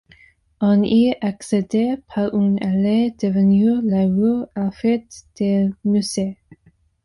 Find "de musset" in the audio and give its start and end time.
5.39-6.37